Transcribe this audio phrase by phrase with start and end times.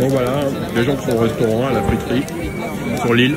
[0.00, 0.30] Bon voilà,
[0.74, 2.24] les gens qui sont au restaurant, à la friterie,
[3.00, 3.36] sur l'île,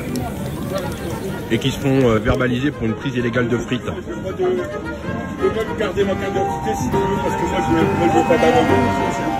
[1.50, 3.82] et qui se font euh, verbaliser pour une prise illégale de frites.
[3.84, 7.72] Je peux pas vous garder ma carte d'identité si tu veux, parce que moi je
[8.04, 9.37] ne veux pas d'abandon.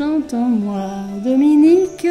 [0.00, 0.88] Chante en moi.
[1.22, 2.04] Dominique,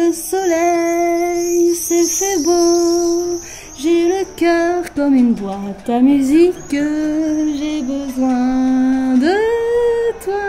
[0.00, 3.38] le soleil s'est fait beau.
[3.78, 6.54] J'ai le cœur comme une boîte à musique.
[6.70, 9.36] J'ai besoin de
[10.24, 10.48] toi,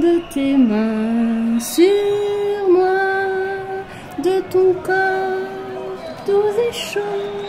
[0.00, 2.98] de tes mains sur moi,
[4.18, 7.47] de ton corps doux et chaud.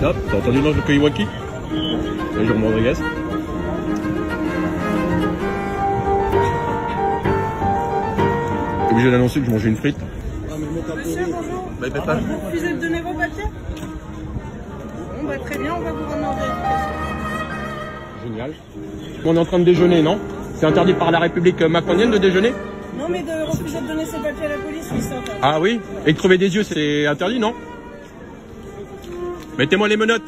[0.00, 1.26] T'as entendu l'ange de Koiwaki
[2.38, 2.94] Un jour Rodriguez.
[8.90, 9.96] Obligé d'annoncer que je mangeais une frite
[10.96, 11.70] Monsieur, bonjour.
[11.80, 12.14] Bah, bah, pas.
[12.14, 13.44] Vous refusez de donner vos papiers
[15.20, 16.90] Bon, bah, très bien, on va vous rendre en vérification.
[18.24, 18.52] Génial.
[19.24, 20.18] On est en train de déjeuner, non?
[20.56, 22.52] C'est interdit par la République macronienne de déjeuner?
[22.98, 25.08] Non, mais de refuser de donner ses papiers à la police, oui, ça.
[25.10, 25.32] ça.
[25.42, 25.80] Ah oui?
[26.06, 27.54] Et de crever des yeux, c'est interdit, non?
[29.58, 30.22] Mettez-moi les menottes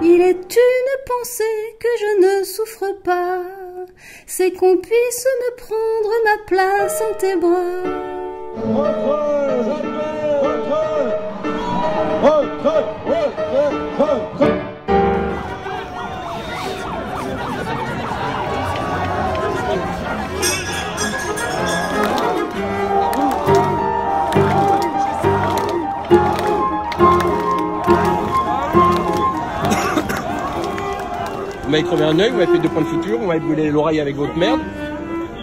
[0.00, 3.42] Il est une pensée que je ne souffre pas,
[4.28, 9.41] c'est qu'on puisse me prendre ma place en tes bras.
[31.64, 33.70] Vous m'avez crevé un œil, vous m'avez fait deux points de suture, vous m'avez brûlé
[33.70, 34.60] l'oreille avec votre merde.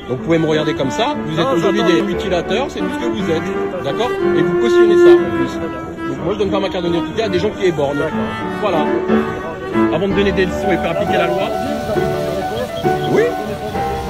[0.09, 1.15] Donc vous pouvez me regarder comme ça.
[1.25, 3.83] Vous êtes aujourd'hui des mutilateurs, c'est tout ce que vous êtes.
[3.83, 4.09] D'accord?
[4.37, 6.09] Et vous cautionnez ça en plus.
[6.09, 8.03] Donc moi je donne pas ma carte d'identité à des gens qui ébornent.
[8.61, 8.85] Voilà.
[9.93, 11.49] Avant de donner des leçons et faire appliquer la loi.
[13.11, 13.23] Oui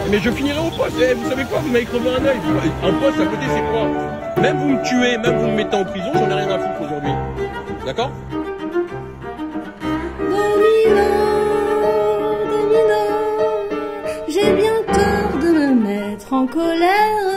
[0.10, 0.96] Mais je finirai au poste.
[1.00, 1.60] Eh, vous savez quoi?
[1.60, 2.38] Vous m'avez crevé un œil.
[2.84, 4.42] Un poste à côté c'est quoi?
[4.42, 6.82] Même vous me tuez, même vous me mettez en prison, j'en ai rien à foutre
[6.82, 7.12] aujourd'hui.
[7.86, 8.12] D'accord?
[16.32, 17.29] en colère.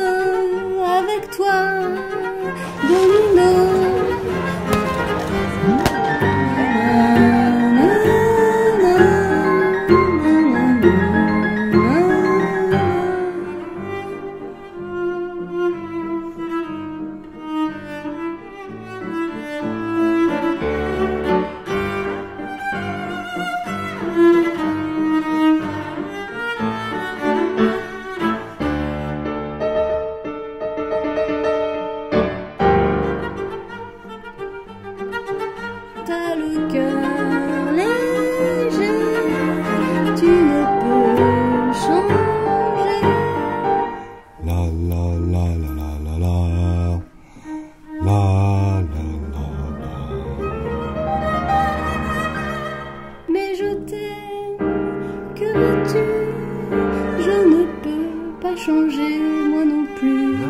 [59.19, 60.33] moi non plus.
[60.33, 60.49] La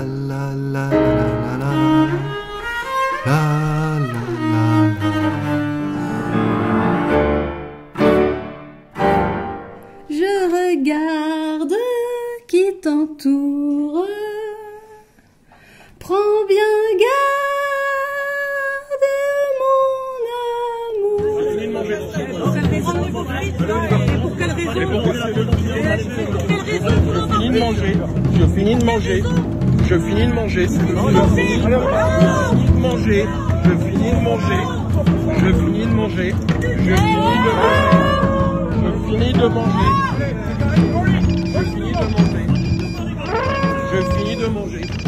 [0.00, 0.88] la la la la la
[3.26, 3.42] la
[10.08, 11.76] Je regarde
[12.48, 14.06] qui t'entoure.
[15.98, 16.81] Prends bien
[24.72, 24.86] Je
[27.32, 27.96] finis de manger,
[28.38, 29.22] je finis de manger,
[29.88, 31.68] je finis de manger, Je finis de
[32.80, 33.26] manger,
[33.64, 34.64] je finis de manger,
[35.34, 36.34] je finis de manger, je finis de manger.
[38.82, 39.92] Je finis de manger.
[41.52, 42.46] Je finis de manger.
[43.92, 45.01] Je finis de manger.